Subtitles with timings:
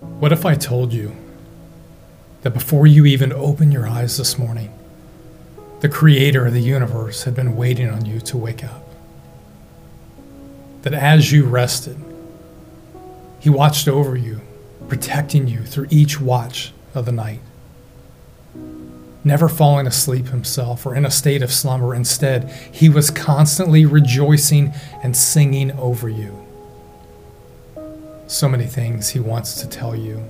[0.00, 1.16] What if I told you
[2.42, 4.72] that before you even opened your eyes this morning,
[5.80, 8.82] the creator of the universe had been waiting on you to wake up?
[10.82, 11.96] That as you rested,
[13.40, 14.42] he watched over you,
[14.88, 17.40] protecting you through each watch of the night.
[19.24, 21.94] Never falling asleep himself or in a state of slumber.
[21.94, 24.72] Instead, he was constantly rejoicing
[25.02, 26.45] and singing over you.
[28.28, 30.28] So many things he wants to tell you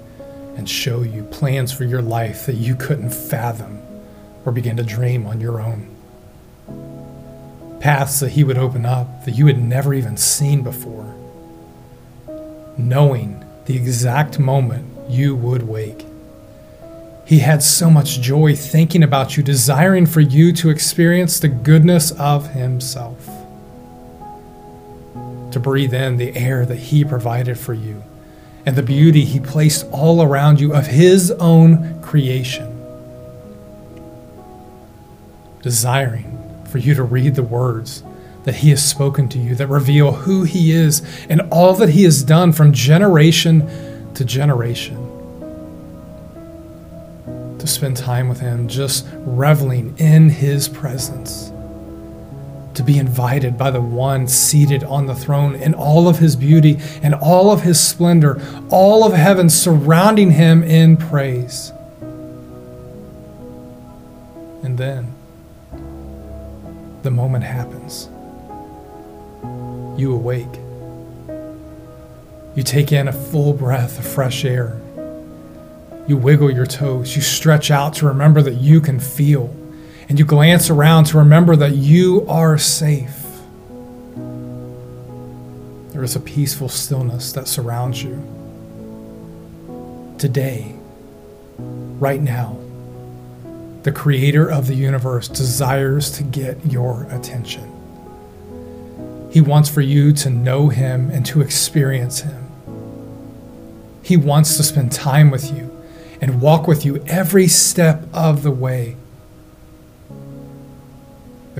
[0.56, 3.82] and show you, plans for your life that you couldn't fathom
[4.44, 5.94] or begin to dream on your own.
[7.80, 11.14] Paths that he would open up that you had never even seen before,
[12.76, 16.04] knowing the exact moment you would wake.
[17.24, 22.12] He had so much joy thinking about you, desiring for you to experience the goodness
[22.12, 23.35] of Himself
[25.52, 28.02] to breathe in the air that He provided for you
[28.66, 32.72] and the beauty He placed all around you of His own creation.
[35.62, 38.02] Desiring for you to read the words
[38.44, 42.02] that He has spoken to you that reveal who He is and all that He
[42.02, 44.96] has done from generation to generation.
[47.58, 51.52] To spend time with Him, just reveling in His presence
[52.76, 56.78] to be invited by the one seated on the throne in all of his beauty
[57.02, 61.72] and all of his splendor, all of heaven surrounding him in praise.
[64.62, 65.14] And then
[67.02, 68.08] the moment happens.
[69.98, 70.46] You awake.
[72.54, 74.80] You take in a full breath of fresh air.
[76.06, 77.16] You wiggle your toes.
[77.16, 79.54] You stretch out to remember that you can feel
[80.08, 83.24] and you glance around to remember that you are safe.
[85.92, 88.22] There is a peaceful stillness that surrounds you.
[90.18, 90.74] Today,
[91.58, 92.58] right now,
[93.82, 97.72] the creator of the universe desires to get your attention.
[99.30, 102.46] He wants for you to know him and to experience him.
[104.02, 105.70] He wants to spend time with you
[106.20, 108.96] and walk with you every step of the way.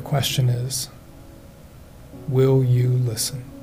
[0.07, 0.89] Question is
[2.29, 3.56] will you listen?